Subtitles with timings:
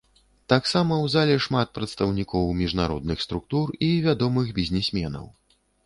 [0.53, 5.25] Таксама ў зале шмат прадстаўнікоў міжнародных структур і вядомых бізнесменаў.